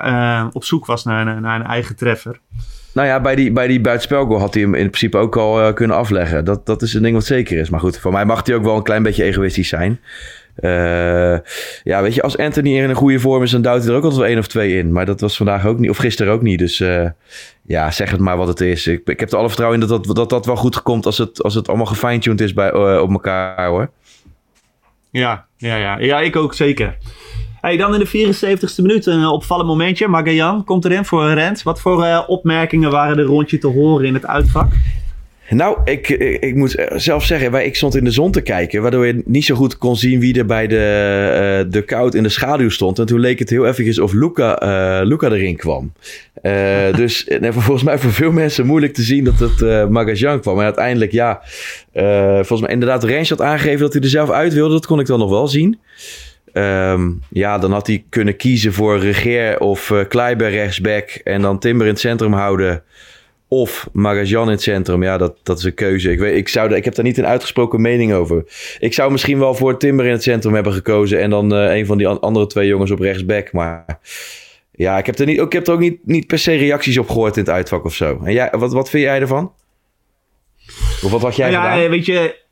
[0.53, 2.41] op zoek was naar, naar een eigen treffer.
[2.99, 5.73] Nou ja, bij die, bij die buitenspelgoal had hij hem in principe ook al uh,
[5.73, 6.45] kunnen afleggen.
[6.45, 7.71] Dat, dat is een ding wat zeker is.
[7.71, 10.01] Maar goed, voor mij mag hij ook wel een klein beetje egoïstisch zijn.
[10.61, 11.39] Uh,
[11.83, 14.03] ja, weet je, als Anthony in een goede vorm is, dan duwt hij er ook
[14.03, 14.93] altijd wel één of twee in.
[14.93, 16.59] Maar dat was vandaag ook niet, of gisteren ook niet.
[16.59, 17.09] Dus uh,
[17.63, 18.87] ja, zeg het maar wat het is.
[18.87, 21.19] Ik, ik heb er alle vertrouwen in dat dat, dat dat wel goed komt als
[21.19, 23.91] het, als het allemaal gefine-tuned is bij, op elkaar hoor.
[25.11, 25.99] Ja, ja, ja.
[25.99, 26.97] ja, ik ook zeker.
[27.61, 30.09] Hey, dan in de 74ste minuut een opvallend momentje.
[30.09, 31.63] Magajan komt erin voor rent.
[31.63, 34.73] Wat voor opmerkingen waren er rondje te horen in het uitvak?
[35.51, 36.09] Nou, ik,
[36.41, 39.55] ik, moet zelf zeggen, ik stond in de zon te kijken, waardoor je niet zo
[39.55, 42.99] goed kon zien wie er bij de, uh, de koud in de schaduw stond.
[42.99, 45.93] En toen leek het heel even of Luca, Luca erin kwam.
[46.97, 50.57] Dus nee, volgens mij voor veel mensen moeilijk te zien dat het uh, kwam.
[50.57, 51.41] Maar uiteindelijk, ja,
[52.35, 54.75] volgens mij inderdaad Rens had aangegeven dat hij er zelf uit wilde.
[54.75, 55.79] Dat kon ik dan nog wel zien.
[56.59, 61.87] Um, ja, dan had hij kunnen kiezen voor Regeer of Kleiber rechtsback en dan Timber
[61.87, 62.83] in het centrum houden.
[63.49, 65.03] Of Magajan in het centrum.
[65.03, 66.11] Ja, dat, dat is een keuze.
[66.11, 68.45] Ik, weet, ik, zou, ik heb daar niet een uitgesproken mening over.
[68.79, 71.21] Ik zou misschien wel voor Timber in het centrum hebben gekozen.
[71.21, 73.53] En dan uh, een van die andere twee jongens op rechtsback.
[73.53, 73.99] Maar
[74.73, 77.09] ja, ik heb er, niet, ik heb er ook niet, niet per se reacties op
[77.09, 78.21] gehoord in het uitvak of zo.
[78.25, 79.53] En jij, wat, wat vind jij ervan?
[81.03, 81.91] Of wat had jij ja, gedaan?
[81.91, 82.47] weet je,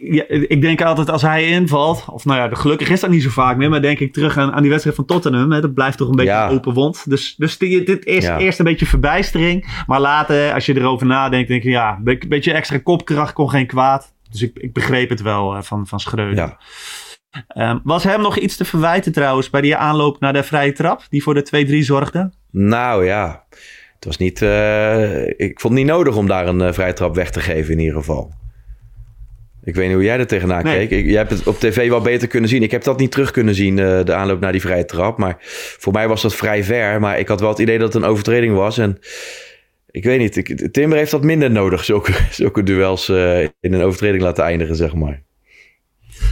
[0.00, 3.28] ja, ik denk altijd als hij invalt, of nou ja, gelukkig is dat niet zo
[3.30, 5.52] vaak meer, maar denk ik terug aan, aan die wedstrijd van Tottenham.
[5.52, 6.48] Hè, dat blijft toch een beetje Ja.
[6.48, 7.10] een open wond.
[7.10, 8.38] Dus, dus die- dit is Ja.
[8.38, 12.26] eerst een beetje verbijstering, maar later, als je erover nadenkt, denk je ja, een be-
[12.28, 14.14] beetje extra kopkracht kon geen kwaad.
[14.30, 16.56] Dus ik, ik begreep het wel eh, van, van Schreuder.
[17.48, 21.02] Ehm, was hem nog iets te verwijten trouwens bij die aanloop naar de vrije trap,
[21.08, 22.32] die voor de 2-3 zorgde?
[22.50, 23.44] Nou ja,
[23.94, 24.42] het was niet.
[24.42, 27.72] eh, ik vond het niet nodig om daar een eh, vrije trap weg te geven
[27.72, 28.32] in ieder geval.
[29.64, 30.86] Ik weet niet hoe jij er tegenaan Nee.
[30.88, 30.98] keek.
[30.98, 32.62] Ik, jij hebt het op tv wel beter kunnen zien.
[32.62, 35.18] Ik heb dat niet terug kunnen zien, eh, de aanloop naar die vrije trap.
[35.18, 35.36] Maar
[35.78, 37.00] voor mij was dat vrij ver.
[37.00, 38.78] Maar ik had wel het idee dat het een overtreding was.
[38.78, 38.98] En
[39.90, 41.84] ik weet niet, ik, Timber heeft dat minder nodig.
[41.84, 45.22] Zulke, zulke duels eh, in een overtreding laten eindigen, zeg maar.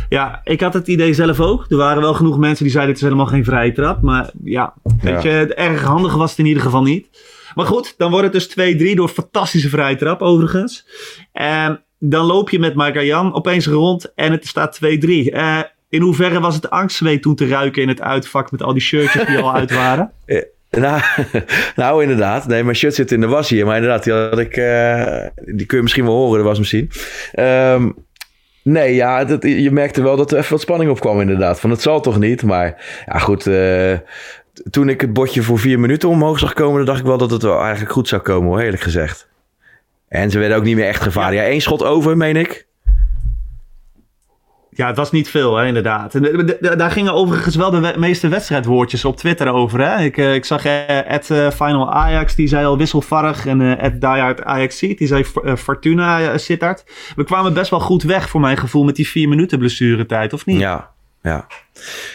[0.08, 1.66] Ja, ik had het idee zelf ook.
[1.68, 4.02] Er waren wel genoeg mensen die zeiden het is helemaal geen vrije trap.
[4.02, 5.30] Maar ja, weet Ja.
[5.38, 7.08] je, erg handig was het in ieder geval niet.
[7.54, 10.86] Maar goed, dan wordt het dus 2-3 door fantastische vrije trap overigens.
[11.32, 14.88] En dan loop je met Magajan opeens rond en het staat 2-3.
[15.32, 15.58] Eh,
[15.88, 19.26] in hoeverre was het angstzweet toen te ruiken in het uitvak met al die shirtjes
[19.26, 20.12] die al uit waren?
[20.70, 21.00] Nou,
[21.76, 22.46] nou, inderdaad.
[22.46, 23.66] Nee, mijn shirt zit in de was hier.
[23.66, 24.56] Maar inderdaad, die had ik...
[24.56, 26.86] eh, die kun je misschien wel horen, de wasmachine.
[27.32, 27.90] Ehm
[28.62, 31.60] nee, ja, dat, je merkte wel dat er even wat spanning op kwam inderdaad.
[31.60, 33.02] Van het zal toch niet, maar...
[33.06, 33.46] Ja, goed.
[33.46, 33.98] eh,
[34.70, 36.84] toen ik het bordje voor vier minuten omhoog zag komen...
[36.84, 39.28] dacht ik wel dat het wel eigenlijk goed zou komen, hoor, eerlijk gezegd.
[40.11, 41.42] En ze werden ook niet meer echt gevaarlijk.
[41.42, 42.68] Ja, één schot over, meen ik.
[44.70, 46.14] Ja, het was niet veel, hè, inderdaad.
[46.14, 49.81] En, eh, daar gingen overigens wel de we- meeste wedstrijdwoordjes op Twitter over.
[49.81, 50.05] Hè?
[50.05, 53.46] Ik, eh, ik zag uh, Final Ajax, die zei al wisselvarrig.
[53.46, 56.85] En uh, Diehard Ajax die zei eh, Fortuna uh, Sittard.
[57.16, 60.46] We kwamen best wel goed weg, voor mijn gevoel, met die vier minuten blessuretijd, of
[60.46, 60.61] niet?
[60.61, 60.90] Ja,
[61.22, 61.46] ja.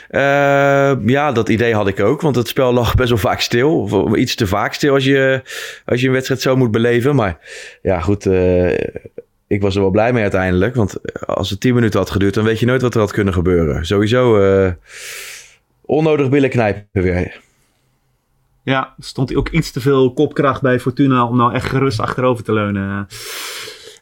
[0.10, 2.22] Eh, ja, dat idee had ik ook.
[2.22, 3.90] Want het spel lag best wel vaak stil.
[4.16, 5.42] Iets te vaak stil als je,
[5.86, 7.16] als je een wedstrijd zo moet beleven.
[7.16, 7.40] Maar
[7.82, 8.26] ja, goed.
[8.26, 8.78] eh,
[9.48, 10.76] ik was er wel blij mee uiteindelijk.
[10.76, 13.34] Want als het 10 minuten had geduurd, dan weet je nooit wat er had kunnen
[13.34, 13.86] gebeuren.
[13.86, 14.72] Sowieso eh,
[15.82, 17.42] onnodig billen knijpen weer.
[18.64, 22.54] Ja, stond ook iets te veel kopkracht bij Fortuna om nou echt gerust achterover te
[22.54, 23.08] leunen.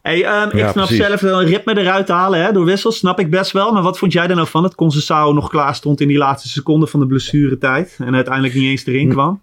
[0.03, 1.05] Hey, um, ik Ja, snap precies.
[1.05, 3.71] zelf een ritme eruit te halen hè, door wissels, snap ik best wel.
[3.73, 6.49] Maar wat vond jij er nou van dat Concessao nog klaar stond in die laatste
[6.49, 9.41] seconde van de blessuretijd en uiteindelijk niet eens erin kwam?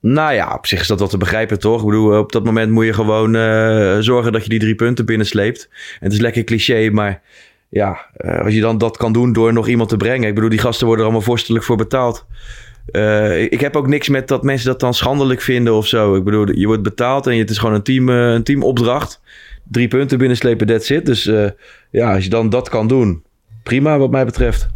[0.00, 1.80] Nou ja, op zich is dat wel te begrijpen, toch?
[1.80, 5.04] Ik bedoel, op dat moment moet je gewoon eh, zorgen dat je die drie punten
[5.06, 5.68] binnensleept.
[5.72, 7.22] En het is lekker cliché, maar
[7.68, 10.28] ja, eh, als je dan dat kan doen door nog iemand te brengen.
[10.28, 12.26] Ik bedoel, die gasten worden er allemaal vorstelijk voor betaald.
[12.86, 16.14] Eh, ik heb ook niks met dat mensen dat dan schandelijk vinden of zo.
[16.14, 19.20] Ik bedoel, je wordt betaald en het is gewoon een, team, eh, een teamopdracht.
[19.64, 21.06] Drie punten binnenslepen, that's it.
[21.06, 21.50] Dus eh,
[21.90, 23.22] ja, als je dan dat kan doen,
[23.62, 24.68] prima wat mij betreft.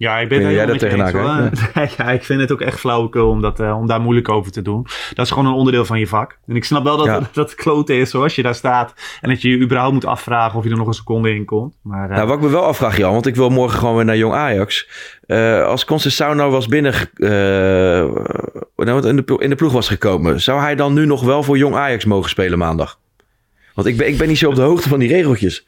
[0.00, 1.50] Ja, ik ben het jij daar tegenaan
[1.96, 4.62] ja, ik vind het ook echt flauwekul om, dat, eh, om daar moeilijk over te
[4.62, 4.86] doen.
[5.14, 6.38] Dat is gewoon een onderdeel van je vak.
[6.46, 7.18] En ik snap wel dat Ja.
[7.18, 8.94] dat, dat kloten is zoals je daar staat.
[9.20, 11.76] En dat je je überhaupt moet afvragen of je er nog een seconde in komt.
[11.82, 14.04] Maar eh, Nou, wat ik me wel afvraag, Jan, want ik wil morgen gewoon weer
[14.04, 14.88] naar Jong Ajax.
[15.26, 16.94] Eh, als Conceição nou was binnen,
[18.76, 21.58] nou, in, de, in de ploeg was gekomen, zou hij dan nu nog wel voor
[21.58, 22.98] Jong Ajax mogen spelen maandag?
[23.74, 25.66] Want ik ben, ik ben niet zo op de hoogte van die regeltjes.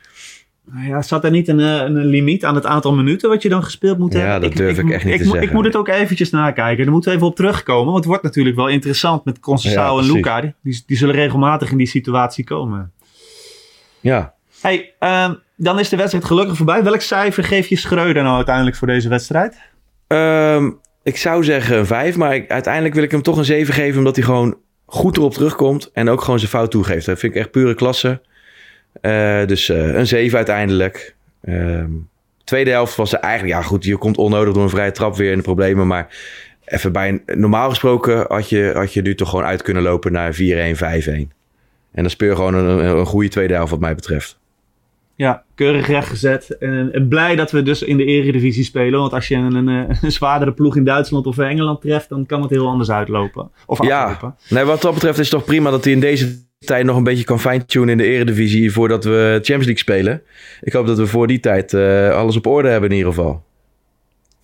[0.74, 3.48] Nou ja, zat er niet een, eh, een limiet aan het aantal minuten wat je
[3.48, 4.40] dan gespeeld moet Ja, hebben?
[4.48, 5.42] dat durf ik echt niet ik, te zeggen.
[5.42, 6.82] Ik moet het ook eventjes nakijken.
[6.84, 7.84] Daar moeten we even op terugkomen.
[7.84, 10.12] Want het wordt natuurlijk wel interessant met Conceição Ja, en.
[10.12, 10.40] Luca.
[10.62, 12.92] Die, die zullen regelmatig in die situatie komen.
[14.00, 16.82] Ja, Hey, ehm, dan is de wedstrijd gelukkig voorbij.
[16.84, 19.56] Welk cijfer geef je Schreuder nou uiteindelijk voor deze wedstrijd?
[20.06, 20.70] Ehm,
[21.02, 23.98] ik zou zeggen een 5, maar ik- uiteindelijk wil ik hem toch een 7 geven,
[23.98, 24.56] omdat hij gewoon
[24.86, 27.06] goed erop terugkomt en ook gewoon zijn fout toegeeft.
[27.06, 28.20] Dat vind ik echt pure klasse.
[29.00, 31.14] Eh, dus eh, een 7 uiteindelijk.
[31.42, 31.90] Ehm,
[32.44, 35.30] tweede helft was er eigenlijk, ja goed, je komt onnodig door een vrije trap weer
[35.30, 36.16] in de problemen, maar
[36.64, 40.12] even bij een, normaal gesproken had je, had je nu toch gewoon uit kunnen lopen
[40.12, 41.32] naar 4-1, 5-1.
[41.92, 44.40] En dan speel je gewoon een, een, goede tweede helft wat mij betreft.
[45.14, 46.58] Ja, keurig rechtgezet.
[46.58, 49.00] En, en blij dat we dus in de eredivisie spelen.
[49.00, 52.08] Want als je een, een, een zwaardere ploeg in Duitsland of Engeland treft...
[52.08, 53.50] dan kan het heel anders uitlopen.
[53.66, 54.36] Of Ja, aflopen.
[54.48, 57.04] nee, wat dat betreft is het toch prima dat hij in deze tijd nog een
[57.04, 60.22] beetje kan fine-tunen in de eredivisie voordat we Champions League spelen.
[60.60, 63.44] Ik hoop dat we voor die tijd eh, alles op orde hebben in ieder geval.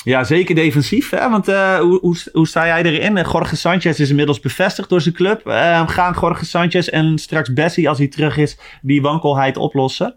[0.05, 1.11] Ja, zeker defensief.
[1.11, 1.31] Hè?
[1.31, 3.17] Want eh, hoe, hoe, hoe sta jij erin?
[3.17, 5.41] Eh, Jorge Sanchez is inmiddels bevestigd door zijn club.
[5.87, 10.15] Gaan Jorge Sanchez en straks Bessie, als hij terug is, die wankelheid oplossen?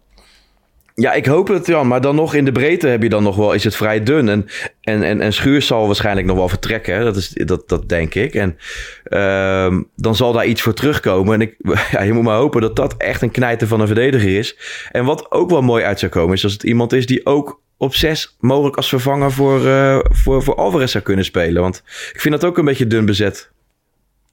[1.01, 3.35] Ja, ik hoop het Jan, maar dan nog in de breedte heb je dan nog
[3.35, 4.29] wel, is het vrij dun.
[4.29, 4.47] En,
[4.81, 7.03] en, en, en zal waarschijnlijk nog wel vertrekken?
[7.03, 8.33] Dat, is, dat, dat denk ik.
[8.33, 8.57] En
[9.03, 11.33] ehm, dan zal daar iets voor terugkomen.
[11.33, 11.55] En ik,
[11.91, 14.57] ja, je moet maar hopen dat dat echt een knijter van een verdediger is.
[14.91, 17.61] En wat ook wel mooi uit zou komen, is als het iemand is die ook
[17.77, 21.61] op zes mogelijk als vervanger voor, eh voor, voor Alvarez zou kunnen spelen.
[21.61, 21.83] Want
[22.13, 23.51] ik vind dat ook een beetje dun bezet.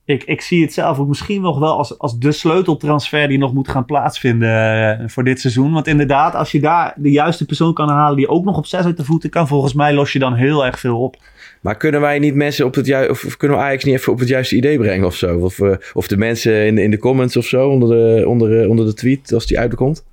[0.09, 3.53] Ik, ik zie het zelf ook misschien nog wel als, als de sleuteltransfer die nog
[3.55, 5.73] moet gaan plaatsvinden eh, voor dit seizoen.
[5.73, 8.85] Want inderdaad, als je daar de juiste persoon kan halen die ook nog op zes
[8.85, 11.17] uit de voeten kan, volgens mij los je dan heel erg veel op.
[11.61, 14.13] Maar kunnen wij niet mensen op het juiste, of, of kunnen we Ajax niet even
[14.13, 15.39] op het juiste idee brengen of zo?
[15.39, 18.63] Of, eh, of de mensen in, de- in de comments of zo, onder de, onder,
[18.63, 20.05] eh, onder de tweet als die uitkomt?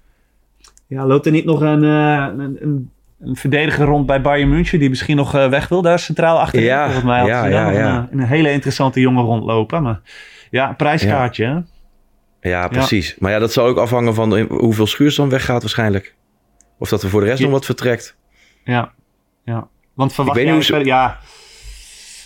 [0.87, 4.89] Ja, loopt er niet nog een, een, een, een verdediger rond bij Bayern München die
[4.89, 5.81] misschien nog eh, weg wil?
[5.81, 6.65] Daar centraal achterin.
[6.65, 8.07] Ja, volgens mij had ja, ja, ja.
[8.11, 9.83] Een, een hele interessante jongen rondlopen.
[9.83, 10.01] Maar
[10.49, 11.63] ja, prijskaartje.
[12.41, 13.15] Ja, precies.
[13.19, 16.15] Maar ja, dat zal ook afhangen van hoeveel Schuurs dan weggaat waarschijnlijk.
[16.79, 18.17] Of dat er voor de rest nog wat vertrekt.
[18.63, 18.91] Ja,
[19.45, 19.67] ja.
[19.93, 20.61] Want verwacht jij...
[20.61, 21.17] ze- Ja,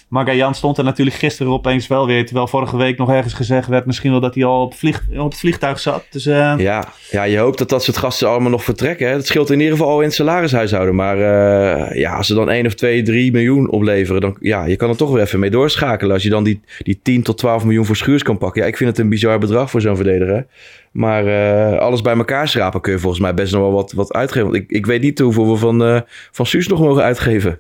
[0.10, 2.26] Magajan stond er natuurlijk gisteren opeens wel weer.
[2.26, 4.74] Terwijl vorige week nog ergens gezegd werd misschien wel dat hij al op,
[5.18, 6.06] op het vliegtuig zat.
[6.10, 9.08] Dus eh, Ja, ja, je hoopt dat dat soort gasten allemaal nog vertrekken.
[9.08, 9.16] Hè?
[9.16, 10.96] Dat scheelt in ieder geval al in het salarishuishouden.
[10.96, 14.76] Maar eh, ja, als ze dan 1 of 2, 3 miljoen opleveren, dan ja, je
[14.76, 16.14] kan er toch weer even mee doorschakelen.
[16.14, 18.62] Als je dan die, die 10 tot 12 miljoen voor Schuurs kan pakken.
[18.62, 20.46] Ja, ik vind het een bizar bedrag voor zo'n verdediger.
[20.92, 24.14] Maar eh, alles bij elkaar schrapen kun je volgens mij best nog wel wat, wat
[24.14, 24.44] uitgeven.
[24.52, 27.60] Want ik, ik weet niet hoeveel we van, van Suus nog mogen uitgeven.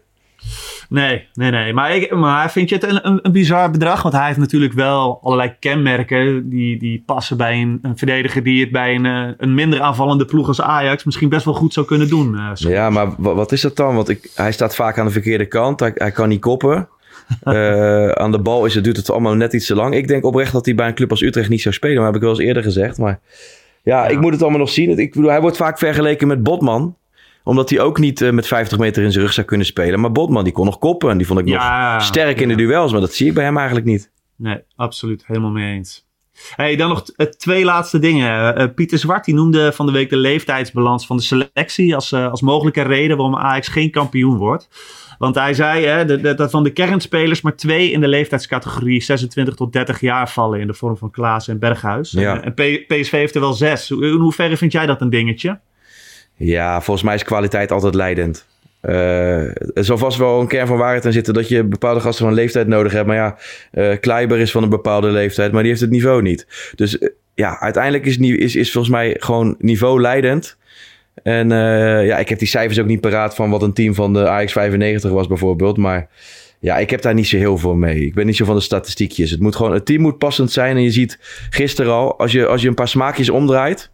[0.89, 1.73] Nee, nee, nee.
[1.73, 4.01] Maar, ik, maar vind je het een, een, een bizar bedrag?
[4.01, 8.61] Want hij heeft natuurlijk wel allerlei kenmerken die, die passen bij een, een verdediger die
[8.61, 11.85] het bij een, eh, een minder aanvallende ploeg als Ajax misschien best wel goed zou
[11.85, 12.37] kunnen doen.
[12.37, 12.49] eh.
[12.53, 13.95] Ja, maar wa- wat is dat dan?
[13.95, 15.79] Want ik, hij staat vaak aan de verkeerde kant.
[15.79, 16.87] Hij, hij kan niet koppen.
[17.43, 19.95] Eh, aan de bal is het, duurt het allemaal net iets te lang.
[19.95, 21.95] Ik denk oprecht dat hij bij een club als Utrecht niet zou spelen.
[21.97, 22.97] Maar heb ik wel eens eerder gezegd.
[22.97, 23.19] Maar
[23.83, 24.07] ja, Ja.
[24.07, 24.99] ik moet het allemaal nog zien.
[24.99, 26.95] Ik bedoel, hij wordt vaak vergeleken met Botman.
[27.49, 29.99] Omdat hij ook niet eh, met 50 meter in zijn rug zou kunnen spelen.
[29.99, 31.09] Maar Botman, die kon nog koppen.
[31.09, 32.91] En die vond ik Ja, nog sterk in de duels.
[32.91, 34.11] Maar dat zie ik bij hem eigenlijk niet.
[34.35, 35.23] Nee, absoluut.
[35.25, 36.07] Helemaal mee eens.
[36.55, 38.55] Hey, dan nog eh, twee laatste dingen.
[38.55, 42.41] Eh, Pieter Zwart die noemde van de week de leeftijdsbalans van de selectie als, als
[42.41, 44.69] mogelijke reden waarom Ajax geen kampioen wordt.
[45.17, 49.73] Want hij zei hè, dat- van de kernspelers maar twee in de leeftijdscategorie 26 tot
[49.73, 52.11] 30 jaar vallen in de vorm van Klaas en Berghuis.
[52.11, 52.41] Ja.
[52.41, 53.89] En, en PSV heeft er wel zes.
[53.89, 55.59] Hoe- In hoeverre vind jij dat een dingetje?
[56.39, 58.45] Ja, volgens mij is kwaliteit altijd leidend.
[58.81, 59.43] Eh,
[59.77, 62.33] er zal vast wel een kern van waarheid in zitten dat je bepaalde gasten van
[62.33, 63.07] leeftijd nodig hebt.
[63.07, 63.37] Maar ja,
[63.71, 66.71] eh Kleiber is van een bepaalde leeftijd, maar die heeft het niveau niet.
[66.75, 70.57] Dus eh, ja, uiteindelijk is, is, is volgens mij gewoon niveau leidend.
[71.23, 74.29] En ja, ik heb die cijfers ook niet paraat van wat een team van de
[74.29, 75.77] AX 95 was bijvoorbeeld.
[75.77, 76.09] Maar
[76.59, 78.05] ja, ik heb daar niet zo heel veel mee.
[78.05, 79.31] Ik ben niet zo van de statistiekjes.
[79.31, 80.75] Het, moet gewoon, het team moet passend zijn.
[80.75, 83.91] En je ziet gisteren al, als je, als je een paar smaakjes omdraait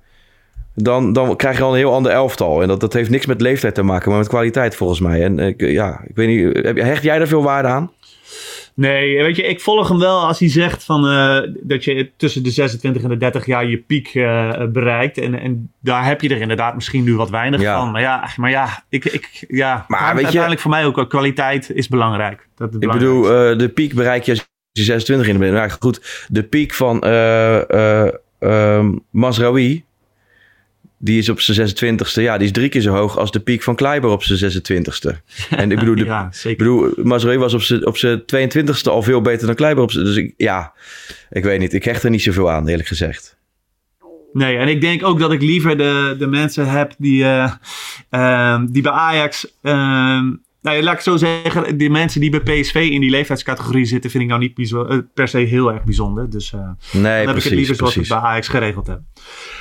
[0.76, 2.62] dan, dan krijg je al een heel ander elftal.
[2.62, 5.24] En dat, dat heeft niks met leeftijd te maken, maar met kwaliteit volgens mij.
[5.24, 7.92] En ik, ja, ik weet niet, hecht jij daar veel waarde aan?
[8.74, 12.44] Nee, weet je, ik volg hem wel als hij zegt van, uh, dat je tussen
[12.44, 15.18] de 26 en de 30 jaar je piek uh, bereikt.
[15.18, 17.80] En, en daar heb je er inderdaad misschien nu wat weinig Ja.
[17.80, 17.92] van.
[17.92, 21.70] Maar ja, maar ja, ik, ik, ja Maar weet je- uiteindelijk voor mij ook, kwaliteit
[21.70, 22.48] is belangrijk.
[22.56, 25.54] Dat is Ik bedoel, eh, de piek bereik je als je 26 in bent.
[25.54, 27.70] Nou goed, de piek van eh
[28.06, 29.84] eh ehm, Mazraoui,
[30.98, 32.22] die is op zijn 26ste.
[32.22, 35.10] Ja, die is drie keer zo hoog als de piek van Kleiber op zijn 26ste.
[35.50, 39.02] En ik bedoel, de, ja, ik bedoel Mazraoui was op zijn, op zijn 22ste al
[39.04, 39.84] veel beter dan Kleiber.
[39.84, 40.74] Op zijn, dus ik, ja,
[41.30, 41.74] ik weet niet.
[41.74, 43.38] Ik hecht er niet zoveel aan, eerlijk gezegd.
[44.34, 47.52] Nee, en ik denk ook dat ik liever de, de mensen heb die, eh,
[48.10, 49.48] ehm, die bij Ajax.
[49.62, 50.32] ehm,
[50.66, 51.78] nou laat ik zo zeggen.
[51.78, 55.28] Die mensen die bij PSV in die leeftijdscategorie zitten, vind ik nou niet eh, per
[55.28, 56.30] se heel erg bijzonder.
[56.30, 56.60] Dus eh,
[56.92, 58.22] Nee, dan heb ik het precies, liever zoals ik precies.
[58.22, 59.00] bij Ajax geregeld heb.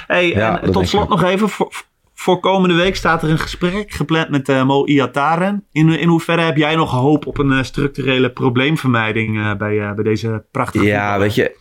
[0.06, 1.48] Hey, Ja, en tot slot nog even.
[1.48, 1.72] Voor,
[2.14, 5.64] voor komende week staat er een gesprek gepland met eh, Mo Iataren.
[5.72, 10.84] In, in hoeverre heb jij nog hoop op een structurele probleemvermijding bij, bij deze prachtige
[10.84, 11.20] Ja, voetballer?
[11.20, 11.56] weet je.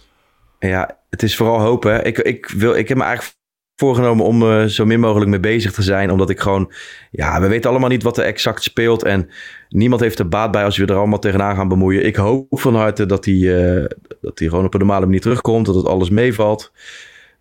[0.60, 1.84] Ja, het is vooral hoop.
[1.84, 2.04] Hè.
[2.06, 3.38] Ik, ik, wil, ik heb me eigenlijk
[3.76, 6.12] voorgenomen om eh, zo min mogelijk mee bezig te zijn.
[6.12, 6.72] Omdat ik gewoon...
[7.12, 9.04] Ja, we weten allemaal niet wat er exact speelt.
[9.04, 9.30] En
[9.70, 12.06] niemand heeft er baat bij als we er allemaal tegenaan gaan bemoeien.
[12.06, 13.86] Ik hoop van harte dat hij, eh,
[14.22, 15.66] dat hij gewoon op een normale manier terugkomt.
[15.66, 16.72] Dat het alles meevalt.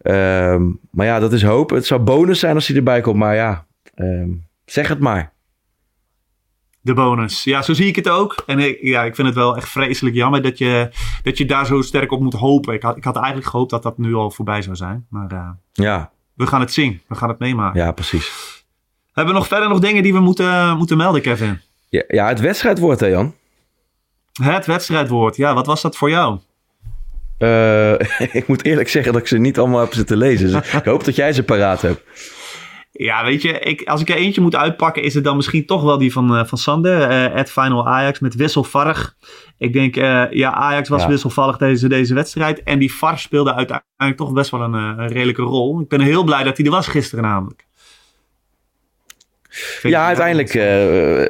[0.03, 1.71] Ehm, maar ja, dat is hoop.
[1.71, 3.16] Het zou bonus zijn als hij erbij komt.
[3.16, 4.31] Maar ja, ehm,
[4.64, 5.33] zeg het maar.
[6.81, 7.45] De bonus.
[7.45, 8.42] Ja, zo zie ik het ook.
[8.47, 10.88] En ik, ja, ik vind het wel echt vreselijk jammer dat je,
[11.23, 12.75] dat je daar zo sterk op moet hopen.
[12.75, 15.07] Ik had, ik had eigenlijk gehoopt dat dat nu al voorbij zou zijn.
[15.09, 17.01] Maar eh, Ja, we gaan het zien.
[17.07, 17.81] We gaan het meemaken.
[17.81, 18.31] ja precies.
[19.12, 21.61] Hebben we nog verder nog dingen die we moeten, moeten melden, Kevin?
[21.88, 23.35] Ja, ja het wedstrijdwoord hè Jan?
[24.33, 25.37] Het wedstrijdwoord.
[25.37, 26.38] Ja, wat was dat voor jou?
[27.38, 27.92] Eh,
[28.40, 30.53] ik moet eerlijk zeggen dat ik ze niet allemaal heb zitten lezen.
[30.53, 32.03] Dus ik hoop dat jij ze paraat hebt.
[32.95, 35.83] Ja, weet je, ik, als ik er eentje moet uitpakken, is het dan misschien toch
[35.83, 37.01] wel die van, eh, van Sander.
[37.03, 39.17] eh at Final Ajax met wisselvarrig.
[39.59, 41.09] Ik denk, eh, ja, Ajax was Ja.
[41.09, 42.63] wisselvallig deze, deze wedstrijd.
[42.63, 45.81] En die VAR speelde uiteindelijk toch best wel een, een redelijke rol.
[45.81, 47.67] Ik ben heel blij dat hij er was gisteren namelijk.
[49.83, 51.21] Ja, uiteindelijk, eh,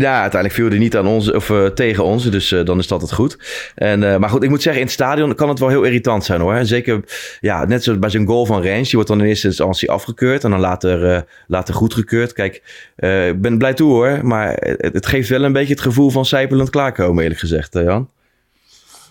[0.00, 2.30] ja, uiteindelijk viel hij niet aan ons, of, eh, tegen ons.
[2.30, 3.38] Dus eh, dan is dat het goed.
[3.74, 6.40] En, maar goed, ik moet zeggen, in het stadion kan het wel heel irritant zijn
[6.40, 6.64] hoor.
[6.64, 7.00] Zeker,
[7.40, 8.84] ja, net zoals bij zo'n goal van Rens.
[8.84, 10.44] Die wordt dan in eerste instantie afgekeurd.
[10.44, 12.32] En dan later, later goedgekeurd.
[12.32, 12.54] Kijk,
[12.96, 14.18] ik ben blij toe hoor.
[14.22, 18.08] Maar het, het geeft wel een beetje het gevoel van zijpelend klaarkomen eerlijk gezegd, Jan.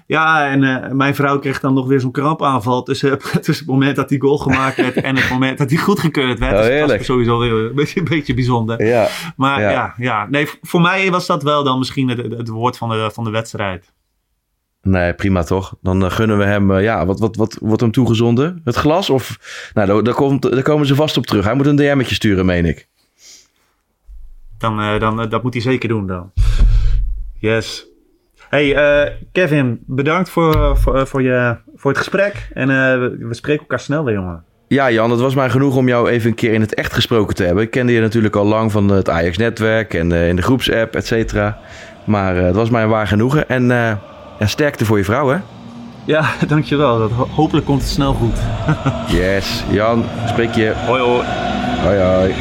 [0.09, 3.95] Ja, en eh, mijn vrouw kreeg dan nog weer zo'n krampaanval tussen, tussen het moment
[3.95, 6.53] dat die goal gemaakt werd en het moment dat hij goedgekeurd werd.
[6.53, 8.85] Oh, dus dat was sowieso weer een beetje, een beetje bijzonder.
[8.85, 9.71] Ja, Maar Ja.
[9.71, 9.93] ja.
[9.97, 13.23] Ja, nee, voor mij was dat wel dan misschien het, het woord van de, van
[13.23, 13.93] de wedstrijd.
[14.81, 15.75] nee, prima toch.
[15.81, 18.61] Dan eh, gunnen we hem, eh, ja, wat, wat, wat wordt hem toegezonden?
[18.63, 19.09] Het glas?
[19.09, 19.37] Of,
[19.73, 21.45] nou, daar, komt, daar komen ze vast op terug.
[21.45, 22.87] Hij moet een DM'tje sturen, meen ik.
[24.57, 26.31] Dan, dan, dat moet hij zeker doen dan.
[27.39, 27.88] Yes.
[28.49, 32.49] Hey eh, Kevin, bedankt voor, voor, eh, voor, je, voor het gesprek.
[32.53, 32.75] En eh,
[33.27, 34.43] we, spreken elkaar snel weer, jongen.
[34.67, 37.35] Ja, Jan, het was mij genoeg om jou even een keer in het echt gesproken
[37.35, 37.63] te hebben.
[37.63, 41.05] Ik kende je natuurlijk al lang van het Ajax-netwerk en eh, in de groepsapp, et
[41.05, 41.57] cetera.
[42.03, 43.49] Maar eh, het was mij een waar genoegen.
[43.49, 43.91] En eh,
[44.39, 45.37] ja, sterkte voor je vrouw, hè?
[46.05, 46.97] Ja, dankjewel.
[46.97, 48.37] Dat, ho- hopelijk komt het snel goed.
[49.19, 49.63] Yes.
[49.71, 50.73] Jan, spreek je.
[50.85, 51.23] Hoi hoi.
[51.83, 52.33] Hoi, hoi.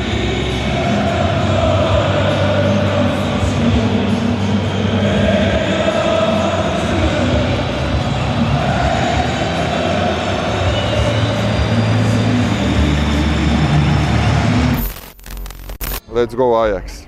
[16.18, 17.07] Let's go Ajax.